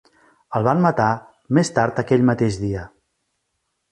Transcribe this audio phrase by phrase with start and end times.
[0.59, 1.09] El van matar
[1.59, 2.87] més tard aquell mateix dia.